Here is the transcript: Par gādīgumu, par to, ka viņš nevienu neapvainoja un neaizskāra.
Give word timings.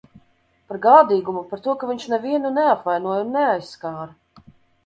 Par 0.71 0.79
gādīgumu, 0.85 1.43
par 1.51 1.61
to, 1.67 1.75
ka 1.83 1.89
viņš 1.91 2.07
nevienu 2.13 2.53
neapvainoja 2.57 3.27
un 3.27 3.33
neaizskāra. 3.37 4.53